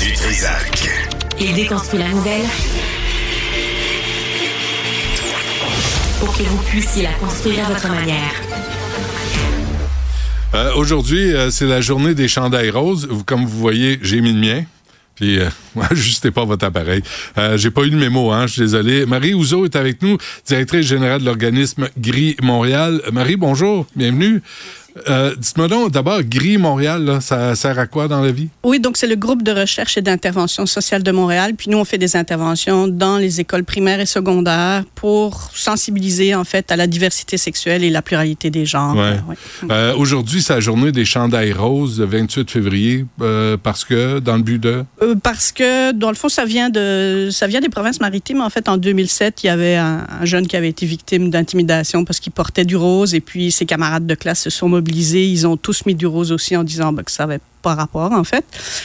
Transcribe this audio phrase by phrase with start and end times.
[0.00, 0.90] du Trisac.
[1.40, 2.44] Il déconstruit la nouvelle
[6.20, 8.32] pour que vous puissiez la construire à votre manière.
[10.54, 13.08] Euh, Aujourd'hui, euh, c'est la journée des chandails roses.
[13.26, 14.64] Comme vous voyez, j'ai mis le mien.
[15.14, 15.48] Puis, euh,
[15.90, 17.02] ajustez pas votre appareil.
[17.38, 19.06] Euh, j'ai pas eu le mémo, hein, je suis désolé.
[19.06, 23.00] Marie Ouzo est avec nous, directrice générale de l'organisme Gris Montréal.
[23.12, 24.42] Marie, bonjour, bienvenue.
[25.08, 28.48] Euh, Dites-moi donc, d'abord, Gris Montréal, là, ça sert à quoi dans la vie?
[28.64, 31.54] Oui, donc c'est le groupe de recherche et d'intervention sociale de Montréal.
[31.56, 36.44] Puis nous, on fait des interventions dans les écoles primaires et secondaires pour sensibiliser en
[36.44, 38.96] fait à la diversité sexuelle et la pluralité des genres.
[38.96, 39.02] Ouais.
[39.02, 39.36] Euh, ouais.
[39.70, 44.36] Euh, Aujourd'hui, c'est la journée des chandails roses, le 28 février, euh, parce que, dans
[44.36, 44.84] le but de...
[45.22, 48.40] Parce que dans le fond, ça vient de, ça vient des provinces maritimes.
[48.40, 52.04] En fait, en 2007, il y avait un, un jeune qui avait été victime d'intimidation
[52.04, 54.85] parce qu'il portait du rose et puis ses camarades de classe se sont mobilisés.
[54.88, 57.40] Ils ont tous mis du rose aussi en disant ben, que ça avait
[57.74, 58.44] rapport en fait.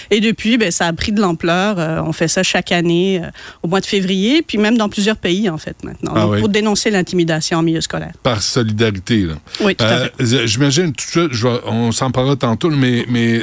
[0.09, 1.75] Et depuis, ben, ça a pris de l'ampleur.
[1.77, 3.27] Euh, on fait ça chaque année euh,
[3.61, 6.39] au mois de février, puis même dans plusieurs pays en fait maintenant, Ah Donc, oui.
[6.39, 8.13] pour dénoncer l'intimidation en milieu scolaire.
[8.23, 9.33] Par solidarité, là.
[9.59, 10.47] Oui, tout à Euh, fait.
[10.47, 13.41] J'imagine, tout je vais- on s'en parlera tantôt, mais, mais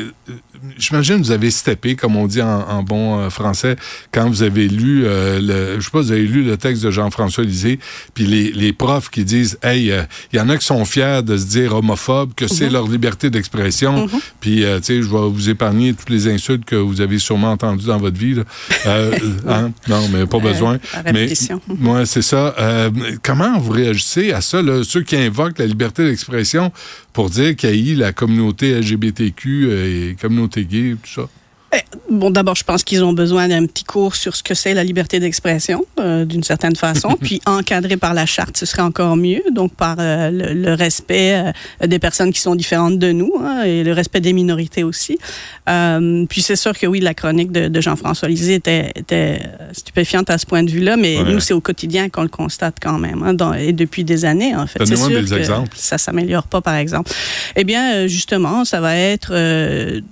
[0.76, 3.76] j'imagine que vous avez steppé, comme on dit en, en bon français,
[4.12, 7.44] quand vous avez lu, le, je sais pas, vous avez lu le texte de Jean-François
[7.44, 7.78] Lisée,
[8.14, 9.92] puis les, les profs qui disent, hey,
[10.32, 12.50] il y en a qui sont fiers de se dire homophobes, que Mhm.
[12.50, 14.08] c'est leur liberté d'expression,
[14.40, 17.52] puis, euh, tu sais, je vais vous épargner toutes les insultes que vous avez sûrement
[17.52, 18.34] entendues dans votre vie.
[18.34, 18.42] là.
[18.86, 19.12] Euh,
[19.48, 19.70] hein?
[19.88, 20.78] Non, mais pas Euh, besoin.
[21.04, 21.28] la Mais.
[21.80, 22.54] Ouais, c'est ça.
[22.58, 22.90] Euh,
[23.22, 26.72] comment vous réagissez à ça, là, ceux qui invoquent la liberté d'expression
[27.12, 31.28] pour dire qu'il y a la communauté LGBTQ et communauté gay, tout ça?
[32.10, 34.82] Bon, d'abord, je pense qu'ils ont besoin d'un petit cours sur ce que c'est la
[34.82, 39.42] liberté d'expression, euh, d'une certaine façon, puis encadré par la charte, ce serait encore mieux,
[39.52, 43.62] donc par euh, le, le respect euh, des personnes qui sont différentes de nous hein,
[43.64, 45.18] et le respect des minorités aussi.
[46.30, 49.40] Puis c'est sûr que oui, la chronique de, de Jean-François Lisée était, était
[49.72, 51.32] stupéfiante à ce point de vue-là, mais Ouais.
[51.32, 54.54] nous, c'est au quotidien qu'on le constate quand même, hein, dans- et depuis des années,
[54.56, 54.78] en fait.
[54.78, 55.70] C'est Donnez-moi sûr des que exemples.
[55.74, 57.10] ça s'améliore pas, par exemple.
[57.56, 59.32] Eh bien, justement, ça va être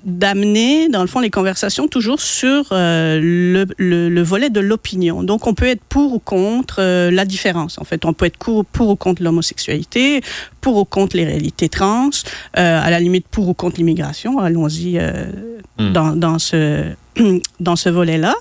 [0.04, 5.22] d'amener, dans le fond, les conversations toujours sur euh, le, le- le volet de l'opinion.
[5.22, 7.78] Donc, on peut être pour ou contre euh, la différence.
[7.78, 10.20] En fait, on peut être pour, pour ou contre l'homosexualité,
[10.60, 12.10] pour ou contre les réalités trans,
[12.58, 14.38] euh, à la limite pour ou contre l'immigration.
[14.38, 14.98] Allons-y
[15.78, 15.92] Hmm.
[15.92, 16.84] dans, dans ce
[17.60, 18.34] dans ce volet-là,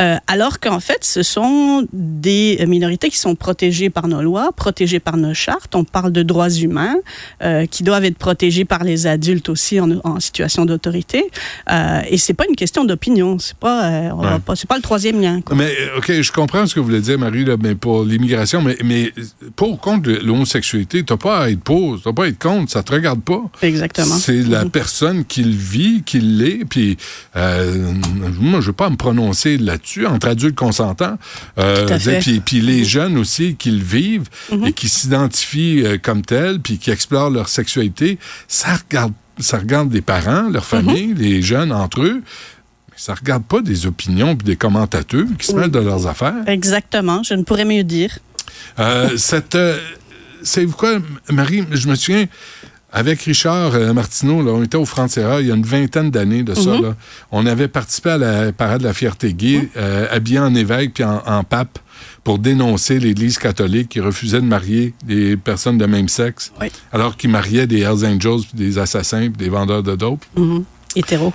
[0.00, 5.00] euh, alors qu'en fait, ce sont des minorités qui sont protégées par nos lois, protégées
[5.00, 5.74] par nos chartes.
[5.74, 6.96] On parle de droits humains
[7.42, 11.24] euh, qui doivent être protégés par les adultes aussi en, en situation d'autorité.
[11.70, 13.38] Euh, et c'est pas une question d'opinion.
[13.38, 14.38] C'est pas, euh, Ouais.
[14.44, 15.40] pas, c'est pas le troisième lien.
[15.40, 15.56] Quoi.
[15.56, 18.62] Mais, euh, OK, je comprends ce que vous voulez dire, Marie, là, mais pour l'immigration,
[18.62, 19.12] mais, mais
[19.56, 22.82] pour ou contre l'homosexualité, t'as pas à être pour, t'as pas à être contre, ça
[22.82, 23.42] te regarde pas.
[23.62, 24.16] Exactement.
[24.16, 24.70] C'est la Mhm.
[24.70, 26.96] personne qui le vit, qui l'est, puis
[27.36, 31.18] euh, moi, je veux pas me prononcer là-dessus, entre adultes consentants,
[31.58, 34.28] euh, puis, puis les jeunes aussi qui le vivent
[34.64, 39.88] et qui s'identifient euh, comme tels, puis qui explorent leur sexualité, ça regarde, ça regarde
[39.88, 42.22] des parents, leur famille, les jeunes entre eux,
[42.98, 46.42] ça regarde pas des opinions puis des commentateurs qui se mêlent de leurs affaires.
[46.46, 47.22] Exactement.
[47.22, 48.18] Je ne pourrais mieux dire.
[48.78, 49.78] Euh, cette, euh,
[50.42, 50.98] savez-vous quoi,
[51.30, 52.26] Marie, je me souviens,
[52.92, 56.42] avec Richard euh, Martineau, là, on était au Frontiera il y a une vingtaine d'années
[56.42, 56.80] de ça.
[56.80, 56.96] là.
[57.30, 61.04] On avait participé à la parade de la fierté gay, euh, habillé en évêque puis
[61.04, 61.78] en, en pape,
[62.24, 66.68] pour dénoncer l'Église catholique qui refusait de marier des personnes de même sexe, Oui.
[66.92, 70.24] alors qu'ils mariaient des Hells Angels, puis des assassins, puis des vendeurs de dope.
[70.36, 70.64] Mhm.
[70.96, 71.32] Hétéro.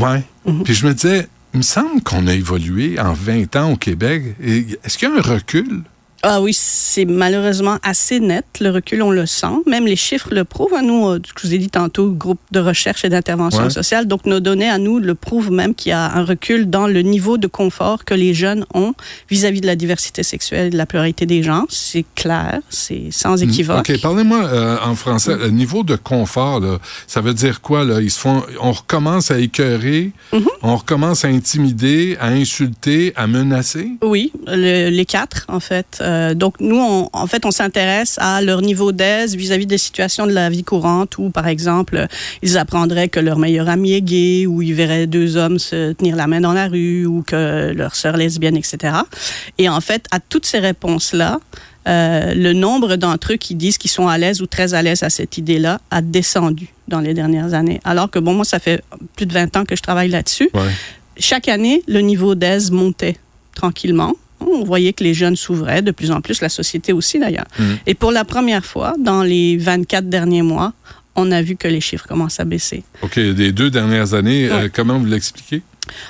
[0.00, 0.22] Ouais.
[0.64, 4.34] Puis je me disais, il me semble qu'on a évolué en 20 ans au Québec.
[4.42, 5.82] Est-ce qu'il y a un recul?
[6.26, 8.46] Ah oui, c'est malheureusement assez net.
[8.60, 9.46] Le recul, on le sent.
[9.66, 10.72] Même les chiffres le prouvent.
[10.74, 10.80] hein.
[10.82, 13.70] Nous, euh, je vous ai dit tantôt, groupe de recherche et d'intervention Ouais.
[13.70, 14.06] sociale.
[14.06, 17.02] Donc, nos données à nous le prouvent même qu'il y a un recul dans le
[17.02, 18.94] niveau de confort que les jeunes ont
[19.28, 21.66] vis-à-vis de la diversité sexuelle et de la pluralité des genres.
[21.68, 23.90] C'est clair, c'est sans équivoque.
[23.90, 25.36] OK, parlez-moi euh, en français.
[25.36, 27.84] Le niveau de confort, là, ça veut dire quoi?
[27.84, 28.00] Là?
[28.00, 30.46] Ils se font, on recommence à écœurer, Mm-hmm.
[30.62, 33.88] on recommence à intimider, à insulter, à menacer?
[34.02, 35.98] Oui, le- les quatre, en fait.
[36.00, 40.26] Euh, donc, nous, on- en fait, on s'intéresse à leur niveau d'aise vis-à-vis des situations
[40.26, 42.06] de la vie courante où, par exemple, euh,
[42.42, 46.16] ils apprendraient que leur meilleur ami est gay ou ils verraient deux hommes se tenir
[46.16, 48.94] la main dans la rue ou que leur sœur lesbienne, etc.
[49.58, 51.38] Et en fait, à toutes ces réponses-là,
[51.86, 55.02] euh, le nombre d'entre eux qui disent qu'ils sont à l'aise ou très à l'aise
[55.02, 57.80] à cette idée-là a descendu dans les dernières années.
[57.84, 58.82] Alors que, bon, moi, ça fait
[59.16, 60.70] plus de 20 ans que je travaille là-dessus Ouais.
[61.18, 63.16] chaque année, le niveau d'aise montait
[63.54, 64.14] tranquillement.
[64.40, 67.46] On voyait que les jeunes s'ouvraient de plus en plus, la société aussi d'ailleurs.
[67.58, 67.78] Mhm.
[67.86, 70.72] Et pour la première fois, dans les 24 derniers mois,
[71.16, 72.82] on a vu que les chiffres commencent à baisser.
[73.02, 75.62] OK, des deux dernières années, euh, comment vous l'expliquez?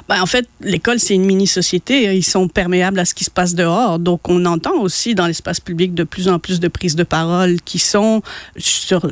[0.09, 2.15] Ben, en fait, l'école, c'est une mini-société.
[2.17, 3.99] Ils sont perméables à ce qui se passe dehors.
[3.99, 7.61] Donc, on entend aussi dans l'espace public de plus en plus de prises de parole
[7.65, 8.23] qui sont,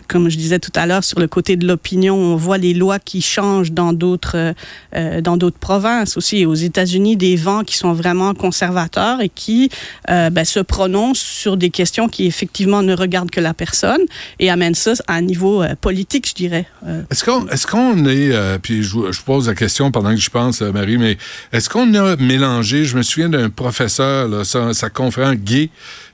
[0.08, 2.16] comme je disais tout à l'heure, sur le côté de l'opinion.
[2.16, 4.54] On voit les lois qui changent dans d'autres,
[4.94, 6.46] euh, dans d'autres provinces aussi.
[6.46, 9.70] Aux États-Unis, des vents qui sont vraiment conservateurs et qui
[10.10, 14.00] euh, ben, se prononcent sur des questions qui, effectivement, ne regardent que la personne
[14.38, 16.66] et amènent ça à un niveau euh, politique, je dirais.
[16.86, 17.02] Euh.
[17.10, 20.51] Est-ce qu'on est, qu'on est puis je, je pose la question pendant que je pense,
[20.60, 21.16] Marie, mais
[21.52, 25.70] est-ce qu'on a mélangé, je me souviens d'un professeur, sa, sa conférence gay,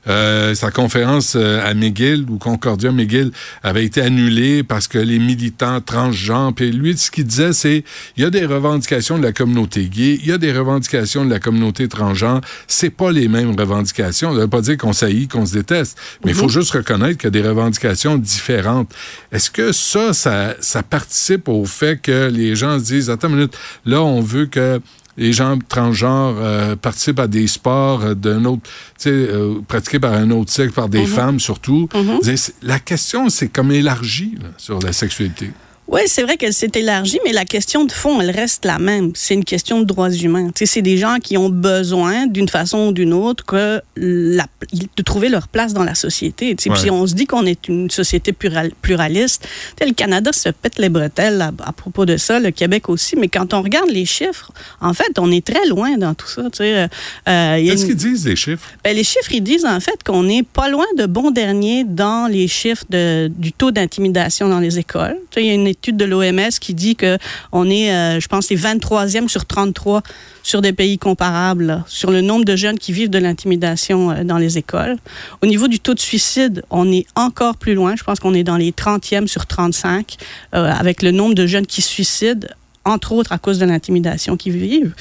[0.09, 3.31] euh, sa conférence euh, à McGill ou Concordia McGill
[3.63, 7.83] avait été annulée parce que les militants transgenres, puis lui, ce qu'il disait, c'est
[8.17, 11.29] il y a des revendications de la communauté gay, il y a des revendications de
[11.29, 14.33] la communauté transgenre, c'est pas les mêmes revendications.
[14.33, 16.49] Ça veut pas dire qu'on s'haït, qu'on se déteste, mais il faut mhm.
[16.49, 18.91] juste reconnaître qu'il y a des revendications différentes.
[19.31, 23.35] Est-ce que ça, ça, ça participe au fait que les gens se disent, attends une
[23.35, 24.81] minute, là, on veut que
[25.19, 30.13] les gens transgenres euh, participent à des sports d'un autre, tu sais, euh, pratiqués par
[30.13, 31.07] un autre sexe, par des mhm.
[31.07, 31.89] femmes surtout.
[31.93, 32.19] Mhm.
[32.63, 35.51] La question, c'est comme élargie sur la sexualité.
[35.91, 39.11] Oui, c'est vrai qu'elle s'est élargie, mais la question de fond, elle reste la même.
[39.15, 40.51] C'est une question de droits humains.
[40.55, 45.29] C'est des gens qui ont besoin, d'une façon ou d'une autre, que la, de trouver
[45.29, 46.53] leur place dans la société.
[46.55, 49.47] Puis on se dit qu'on est une société pluraliste.
[49.81, 53.55] le Canada se pète les bretelles à, propos de ça, le Québec aussi, mais quand
[53.55, 54.51] on regarde les chiffres,
[54.81, 56.43] en fait, on est très loin dans tout ça.
[56.61, 56.87] Euh,
[57.25, 58.69] Qu'est-ce qu'ils disent, les chiffres?
[58.83, 62.27] Ben, les chiffres, ils disent en fait qu'on est pas loin de bon dernier dans
[62.31, 65.17] les chiffres de, du taux d'intimidation dans les écoles.
[65.35, 67.17] Il y a une étude de l'OMS qui dit que
[67.51, 70.03] on est, euh, je pense, les 23e sur 33
[70.43, 74.37] sur des pays comparables, sur le nombre de jeunes qui vivent de l'intimidation euh, dans
[74.37, 74.97] les écoles.
[75.41, 77.95] Au niveau du taux de suicide, on est encore plus loin.
[77.95, 80.17] Je pense qu'on est dans les 30e sur 35
[80.55, 82.47] euh, avec le nombre de jeunes qui suicident,
[82.85, 84.93] entre autres à cause de l'intimidation qu'ils vivent.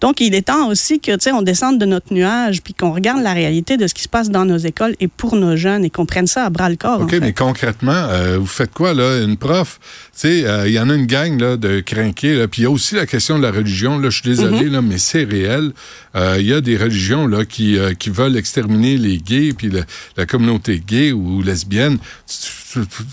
[0.00, 2.92] Donc, il est temps aussi que, tu sais, on descende de notre nuage puis qu'on
[2.92, 5.84] regarde la réalité de ce qui se passe dans nos écoles et pour nos jeunes
[5.84, 7.00] et qu'on prenne ça à bras le corps.
[7.00, 9.24] OK, mais concrètement, euh, vous faites quoi, là?
[9.24, 12.62] Une prof, tu sais, euh, il y en a une gang, là, de crinqués, puis
[12.62, 14.72] il y a aussi la question de la religion, là, je suis désolé, mm-hmm.
[14.72, 15.72] là, mais c'est réel.
[16.14, 19.70] Euh, il y a des religions, là, qui, qui veulent exterminer les gays puis
[20.16, 21.98] la communauté gay ou lesbienne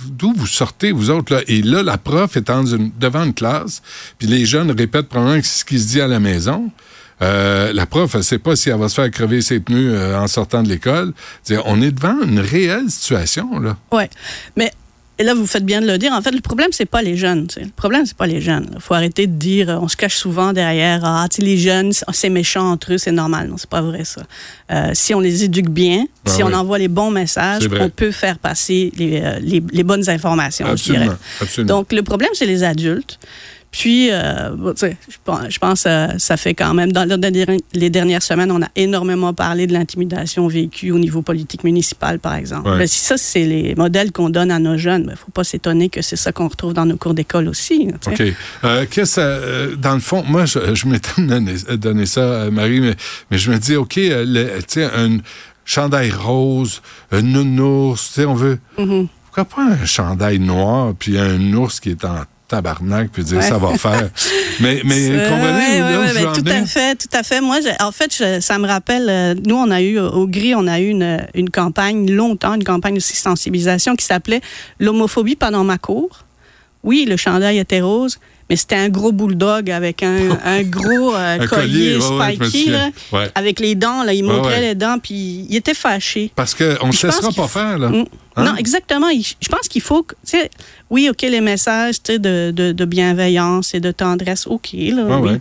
[0.10, 1.42] d'où vous sortez, vous autres, là?
[1.48, 2.50] Et là, la prof est
[3.00, 3.82] devant une classe,
[4.18, 6.72] puis les jeunes répètent probablement ce qui se dit à la maison.
[7.22, 10.20] Euh, la prof, elle sait pas si elle va se faire crever ses pneus euh,
[10.20, 11.14] en sortant de l'école.
[11.66, 13.78] On est devant une réelle situation, là.
[13.92, 14.04] Oui.
[14.58, 14.72] Mais
[15.18, 16.12] et là, vous faites bien de le dire.
[16.12, 17.48] En fait, le problème, c'est pas les jeunes.
[17.56, 18.68] Le problème, c'est pas les jeunes.
[18.74, 22.30] Il faut arrêter de dire, on se cache souvent derrière, ah, tu les jeunes, c'est
[22.30, 23.48] méchant entre eux, c'est normal.
[23.48, 24.24] Non, c'est pas vrai, ça.
[24.72, 28.12] Euh, si on les éduque bien, ah si on envoie les bons messages, on peut
[28.12, 31.64] faire passer les, euh, les, les bonnes informations, absolument, je dirais.
[31.64, 33.18] Donc, le problème, c'est les adultes.
[33.78, 34.74] Puis, euh,
[35.10, 37.06] je pense que ça fait quand même, dans
[37.74, 42.36] les dernières semaines, on a énormément parlé de l'intimidation vécue au niveau politique municipal, par
[42.36, 42.70] exemple.
[42.78, 45.44] Mais si ça, c'est les modèles qu'on donne à nos jeunes, il ne faut pas
[45.44, 47.90] s'étonner que c'est ça qu'on retrouve dans nos cours d'école aussi.
[48.08, 48.24] OK.
[48.64, 51.22] Euh, qu'est-ce, euh, dans le fond, moi, je, je m'étais
[51.76, 52.96] donné, ça, Marie, mais,
[53.30, 54.04] mais, je me dis, OK, tu
[54.68, 55.18] sais, un
[55.66, 56.82] chandail rose,
[57.12, 58.58] un nounours, tu sais, on veut...
[58.80, 59.08] Mm-hmm.
[59.26, 63.58] Pourquoi pas un chandail noir puis un ours qui est en tabarnak puis dire ça
[63.58, 64.10] va faire.
[64.60, 67.42] mais mais comprenez ouais, tout à fait, tout à fait.
[67.42, 70.80] Moi, en fait, ça me rappelle, euh, nous, on a eu, au GRI, on a
[70.80, 74.42] eu une, une campagne longtemps, une campagne aussi sensibilisation qui s'appelait
[74.80, 76.26] L'homophobie pendant ma cour.
[76.84, 81.46] Oui, le chandail était rose, mais c'était un gros bulldog avec un, un gros euh,
[81.48, 82.90] collier, spiky, là,
[83.34, 86.32] avec les dents, là, il montrait les dents, puis il était fâché.
[86.36, 87.90] Parce qu'on ne cessera pas faire, là.
[87.90, 88.06] Mm.
[88.38, 88.44] Hein?
[88.44, 89.08] Non, exactement.
[89.12, 90.06] Je pense qu'il faut,
[90.90, 95.40] oui, OK, les messages de, de, de, bienveillance et de tendresse, OK, là, oui.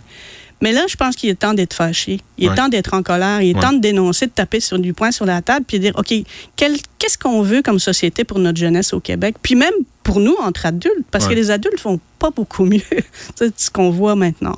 [0.61, 2.19] Mais là, je pense qu'il est temps d'être fâché.
[2.37, 3.41] Il est temps d'être en colère.
[3.41, 5.83] Il est temps de dénoncer, de taper sur du poing sur la table, puis de
[5.83, 6.13] dire, OK,
[6.55, 9.35] qu'est-ce qu'on veut comme société pour notre jeunesse au Québec?
[9.41, 12.81] Puis même pour nous, entre adultes, parce que les adultes font pas beaucoup mieux.
[13.35, 14.55] c'est ce qu'on voit maintenant.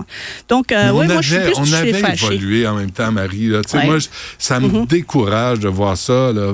[0.48, 3.48] Donc, euh, ouais, moi, je suis plus On avait évolué en même temps, Marie.
[3.48, 3.62] Là.
[3.86, 3.98] Moi,
[4.38, 4.88] ça me mm-hmm.
[4.88, 6.32] décourage de voir ça.
[6.32, 6.54] Là.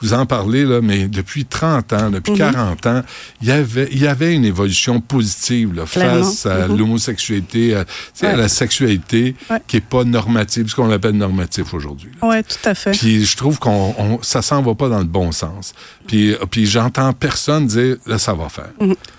[0.00, 2.88] Vous en parlez, là, mais depuis 30 ans, depuis 40 mm-hmm.
[2.88, 3.02] ans,
[3.40, 6.76] il y avait, y avait une évolution positive là, face à mm-hmm.
[6.76, 7.84] l'homosexualité, à,
[8.22, 9.34] à, la sexualité
[9.66, 12.10] qui n'est pas normative, ce qu'on appelle normatif aujourd'hui.
[12.22, 12.92] Oui, tout à fait.
[12.92, 15.74] Puis je trouve qu'on ça s'en va pas dans le bon sens.
[16.06, 18.70] Puis, puis j'entends personne dire, là, ça va faire.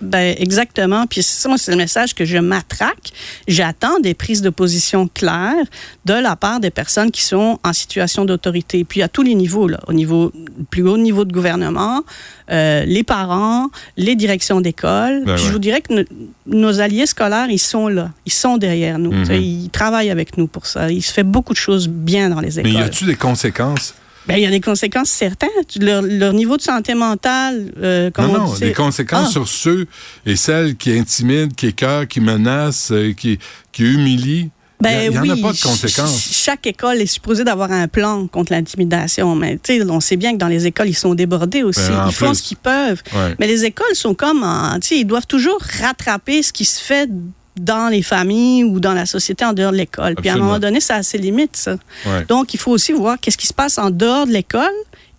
[0.01, 1.07] Ben, exactement Exactement.
[1.07, 3.11] Puis ça, c'est le message que je m'attraque.
[3.47, 5.65] J'attends des prises de position claires
[6.05, 8.83] de la part des personnes qui sont en situation d'autorité.
[8.83, 10.31] Puis à tous les niveaux, là, au niveau
[10.69, 12.03] plus haut niveau de gouvernement,
[12.51, 15.23] euh, les parents, les directions d'école.
[15.25, 16.03] Ben Puis je vous dirais que no-
[16.45, 18.11] nos alliés scolaires, ils sont là.
[18.25, 19.11] Ils sont derrière nous.
[19.11, 19.25] Mhm.
[19.25, 20.91] Sais, Ils travaillent avec nous pour ça.
[20.91, 22.73] Il se fait beaucoup de choses bien dans les Mais écoles.
[22.81, 23.93] y a-tu des conséquences?
[24.27, 25.49] Ben, il y a des conséquences certaines.
[25.79, 29.31] Leur, leur niveau de santé mentale, euh, non, on non, des conséquences Ah.
[29.31, 29.85] sur ceux
[30.25, 33.37] et celles qui intimident, qui écœurent, qui menacent, euh, qui,
[33.71, 34.49] qui humilient.
[34.81, 36.09] Ben Il n'y oui, en a pas de conséquences.
[36.21, 40.17] ch- Chaque école est supposée d'avoir un plan contre l'intimidation, mais tu sais, on sait
[40.17, 41.79] bien que dans les écoles, ils sont débordés aussi.
[41.89, 42.35] Ben, en ils font plus.
[42.35, 43.01] ce qu'ils peuvent.
[43.13, 43.35] Ouais.
[43.39, 46.81] Mais les écoles sont comme, en- tu sais, ils doivent toujours rattraper ce qui se
[46.81, 47.09] fait
[47.59, 50.15] dans les familles ou dans la société en dehors de l'école.
[50.15, 51.75] Puis à un moment donné, ça a ses limites, ça.
[52.05, 52.25] Ouais.
[52.27, 54.71] Donc, il faut aussi voir qu'est-ce qui se passe en dehors de l'école,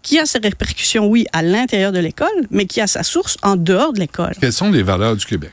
[0.03, 3.57] qui a ses répercussions, oui, à l'intérieur de l'école, mais qui a sa source en
[3.57, 4.33] dehors de l'école.
[4.41, 5.53] Quelles sont les valeurs du Québec?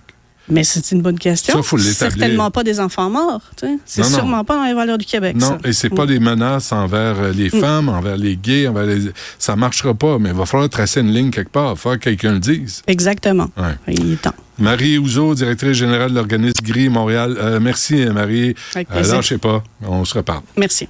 [0.50, 1.62] Mais c'est une bonne question.
[1.64, 1.78] Ça.
[1.78, 3.42] Certainement pas des enfants morts.
[3.56, 3.78] tu sais.
[3.86, 4.10] C'est non.
[4.10, 5.36] sûrement pas dans les valeurs du Québec.
[5.38, 5.58] Non, ça.
[5.64, 7.62] et c'est pas des menaces envers euh, les Mm.
[7.62, 9.12] femmes, envers les gays, envers les...
[9.40, 11.68] Ça marchera pas, mais il va falloir tracer une ligne quelque part.
[11.68, 12.82] Il va falloir que quelqu'un le dise.
[12.88, 13.48] Exactement.
[13.56, 13.76] Ouais.
[13.96, 14.34] Il est temps.
[14.62, 17.36] Marie Ouzo, directrice générale de l'organisme Gris Montréal.
[17.40, 18.56] Euh, merci, Marie.
[18.76, 19.16] Avec Euh, plaisir.
[19.16, 19.64] lâchez pas.
[19.86, 20.44] On se reparle.
[20.58, 20.88] Merci.